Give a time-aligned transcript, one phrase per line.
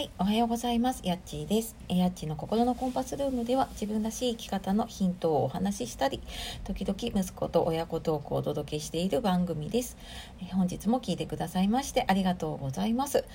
[0.00, 1.02] はい、おはようございます。
[1.04, 1.76] やっちーです。
[1.86, 6.22] やっちーの心のコンパスルームでは自分らしい生き方のヒントをお話ししたり、
[6.64, 9.98] 時々息子と親子トークをお届けしている番組です。
[10.40, 13.26] え本日も聞いてくださいましてありがとうございます、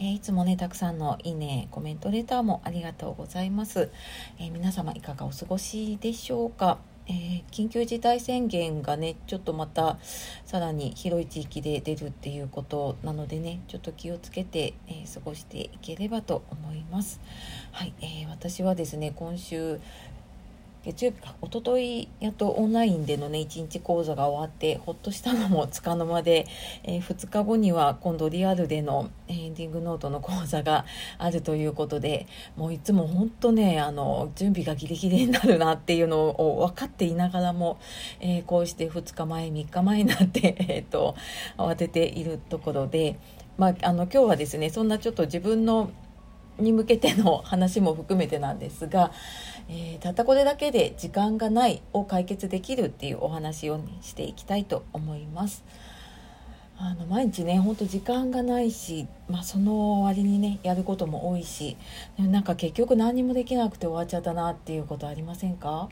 [0.00, 3.90] えいつもね、たくさんのいいね、コメントレターもありがとうございます。
[4.38, 6.78] え皆様いかがお過ごしでしょうか？
[7.06, 9.98] えー、緊急事態宣言がねちょっとまた
[10.46, 17.20] さらに広い地域で出るっていうことなのでねちょっと気をつけて、えー、過ごしていければと思います。
[17.72, 19.80] はい、えー、私はですね今週
[20.84, 26.46] 月曜日か一昨日やっとオンラインでのね1日講座が終わってほっとしたのもつかの間で、
[26.82, 30.84] えー、2日後には今度リアルでのエンディングノートの講座が
[31.16, 37.80] あるということでもういつも本当ねあの準備がギリギリになるなっていうのを分かっていながらも、
[38.20, 41.16] えー、こうして2日前3日前になって、 えーと、
[41.56, 43.18] と慌てているところで、
[43.56, 45.90] まあ、あの今日はですねそんなちょっと自分の
[46.58, 49.12] に向けての話も含めてなんですが、
[49.68, 55.64] えー、たったこれだけで時間がないを解決できるっていうお話を、ね、していきたいと思います。
[56.76, 61.76] あの毎日ねほんと時間がないし、まあ、その割にねやることも多いし
[62.18, 65.88] なんか結局何もできなくて終わっちゃったなっていうことありませんか？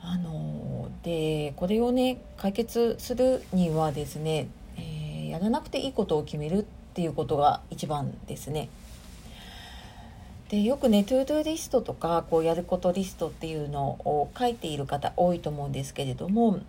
[0.00, 4.48] あのでこれをね解決するにはですね、
[4.78, 8.68] えー、やらなくていいことを決めるっていうことが一番ですね。
[10.48, 16.60] でよくねトゥードゥリストとかこうやることリストっていうのを書いている方多いと思うんですけれども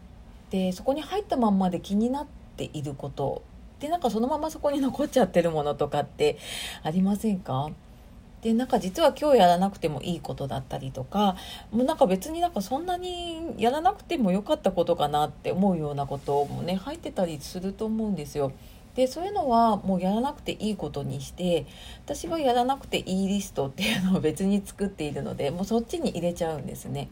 [0.50, 2.26] でそこに入ったまんまで気になっ
[2.58, 3.44] ていること
[3.80, 6.40] でなんかそのままそこに残っちゃってるものとかって
[6.82, 7.70] ありませんか？
[8.42, 11.36] でなんか実は今日やらなくてもいいことだったりとか
[11.72, 18.52] もうなんか別になんかそんなにやらなくてもよかったことかなって思うようなこともね入ってたりすると思うんですよ。
[18.96, 21.66] でそういうのはもうやらなくていいことにして
[22.06, 27.10] 私はやらなくていいリストっていうのを別に作っているのでもうそっちに入れちゃうんですね。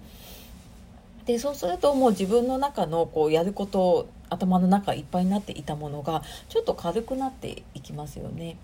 [1.25, 8.57] でそうするともう自分の中のこうやること頭の中いっぱいになっていたものがちょっと軽くなっていきますよね。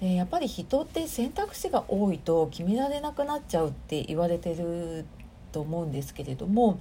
[0.00, 5.06] でやっぱり人って選択肢が多いと決められなくなっちゃうって言われてる
[5.52, 6.78] と思うんですけれども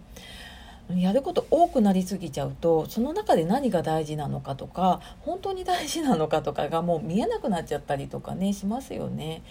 [0.94, 9.42] やること多くなりすぎちゃうとその中で何が大事なのかとか本当に大事なのかとかがもう見えなくなっちゃったりとかねしますよね。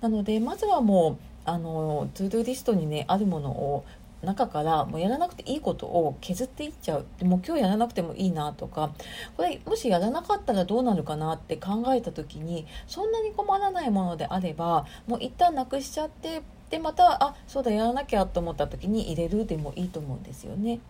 [0.00, 3.84] なのでまずはもうあのトゥードゥリストにねあるものを
[4.22, 8.92] 中からもうやらなくていいことを削っていっちゃうもう今日やらなくてもいいなとか
[9.36, 20.80] これもしやらなかったらどうなるかなって考えた時にそんなに困らないものであればもう一旦なくしちゃってでまたあそうだやらなきゃと思った時に入れるでもいいと思うんですよね。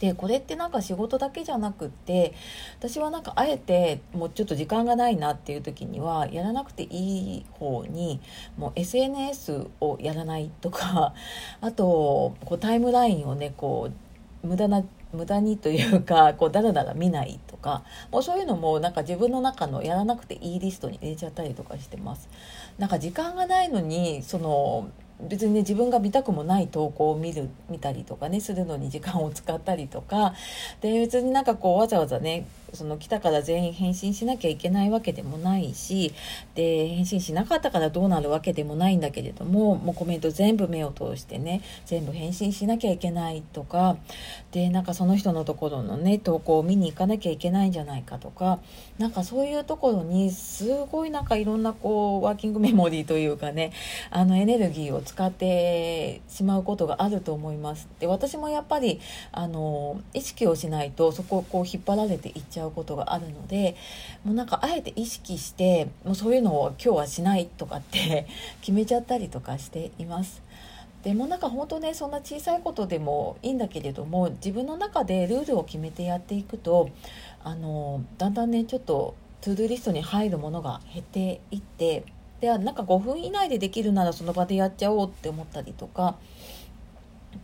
[0.00, 2.32] でこれってなんか仕事だけじゃなくって
[2.78, 8.20] 私はなんかあえてもうちょっと時間がないなっていう時にはやらなくていい方に
[8.56, 11.14] もう SNS をやらないとか
[11.60, 13.90] あとこうタイムラインをねこ
[14.44, 22.28] う無駄な無駄にというかこうだらだら見ないとかもうそういうのもなんか自分の中のやらなくていいリストに入れちゃったりとかしてます。
[22.78, 24.88] なんか時間がないのにその
[25.20, 30.34] 別にね自分が見たくもない投稿を見る見たりとかねするのに時間を使ったりとか。
[30.80, 36.12] で別になんかこうわざわざねその来たから全員返信しなきゃいけないわけでもないし
[36.54, 43.96] で返信しなかったからどうなるわけでもないんだけれどももうコメント全部目を通してね全部返信しなきゃいけないとか。
[44.52, 48.58] でなんかその人のところのね投稿を見に行かなきゃいけないんじゃないかとか。
[48.98, 53.72] なんかそういうところにすごいなんかいろんなこうワーキングメモリーというかね
[54.10, 57.88] あのエネルギーを使ってしまうことがあると思います。
[57.98, 59.00] で私もやっぱり
[59.32, 63.74] あの意識をしないとそこをこう引っ張られていっちゃうことがあるので
[64.22, 68.26] もうなんかあえて意識してもうそういうのを今日はしないとかって
[68.60, 70.42] 決めちゃったりとかしています。
[71.02, 76.90] でもなんか本当ねそんな小さいことでもいいんだけれども自分の中でルールを決めてやっていくと
[77.42, 82.04] あのだんだんねちょっと to-do リストに入るものが減っていって
[82.40, 86.16] でなんか5分以内でできるならその場でやっちゃおうって思ったりとか。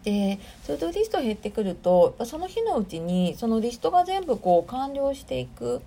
[0.03, 5.83] で to-do リスト減ってくるとその日のうちにそのリストが全部こう完了していく。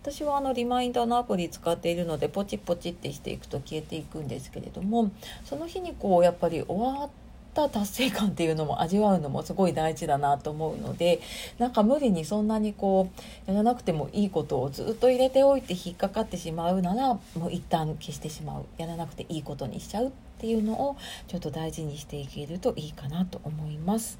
[0.00, 5.10] 私はあのリマインダーのアプリ使っているのでポチポチってしていくと消えていくんですけれども
[5.44, 7.27] その日にこうやっぱり終わって
[7.64, 11.20] った達成感っていうのも味わうのもすごい大事だなと思うので
[11.58, 13.10] なんか無理にそんなにこ
[13.46, 20.96] うやらなくてもいいことをずっと入れておいて引っかかってしまうならもう一旦消してしまうやらなくていいことにしちゃうっていうのを
[21.26, 24.18] ちょっと大事にしていけるといいかなと思います。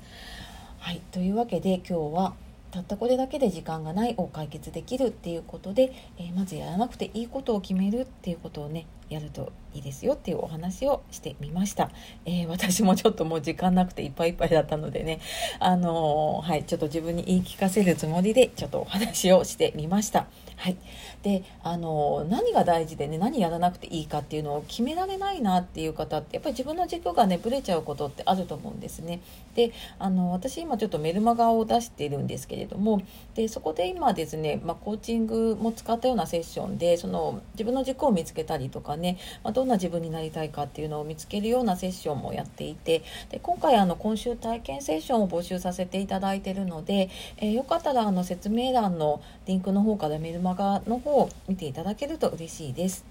[0.81, 2.35] はいというわけで今日は
[2.71, 11.91] たったこれだけで時間がないを解決できるっていうことで、えー、まずやらなくていいことを決めるっていうことをねやるといいですよっていうお話をしてみました、
[12.25, 15.21] えー、私もちょっともう時間なくていっぱいいっぱいだったのでね。
[15.61, 20.27] あのー、はいちょっと自分に言い聞かせるつもりでちょっとお話をしてみました。
[20.57, 20.77] はい、
[21.23, 29.21] であの何が大事でね何やらなくていいかっていうのを決められないなっていう方ってやっぱり自分の軸がねぶれちゃうことってあると思うんですね。
[29.55, 33.03] であの私今ちょっとメルマガを出しているんですけれども
[33.37, 53.05] でそこで今ですね、まあ、コーチングも使ったようなセッションでその自分の軸を見つけたりとかね、ねまあ、どんな自分になりたいかっていうのを見つけるようなセッションもやっていてで今回あの今週体験セッションを募集させていただいているので、えー、よかったらあの説明欄のリンクの方からメルマガマガの方を見ていただけると嬉しいです。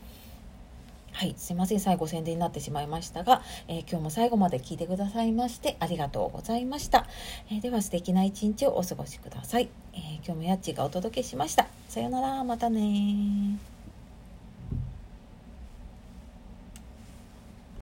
[1.11, 1.79] はい、すいません。
[1.79, 7.07] 最後宣伝になってしまいましたが、えー、今日も最後まで聞いてくださいましてありがとうございました、
[7.51, 11.67] えー、では素敵な一日をお過ごしください、えー、今日もやっちがお届けしました。
[11.89, 12.43] さようなら。
[12.43, 13.76] またね